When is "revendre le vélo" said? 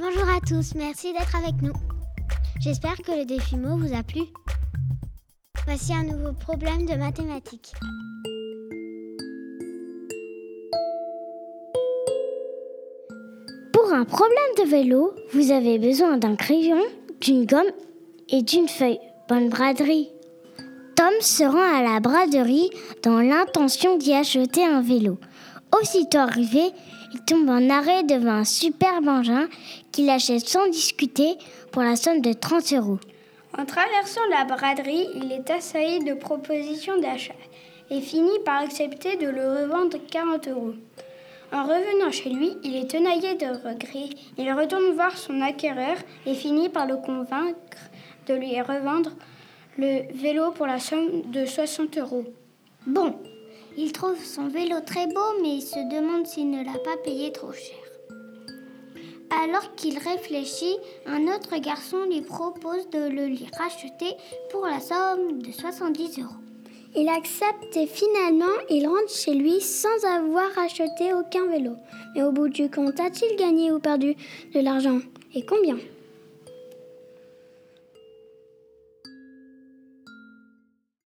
48.60-50.50